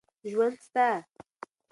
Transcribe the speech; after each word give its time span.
ژوند 0.31 0.57
سته. 0.65 0.87